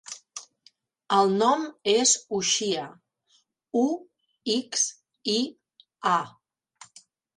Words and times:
El 1.17 1.33
nom 1.41 1.65
és 1.93 2.13
Uxia: 2.37 2.85
u, 3.83 3.83
ics, 4.57 4.87
i, 5.37 5.37
a. 6.15 6.19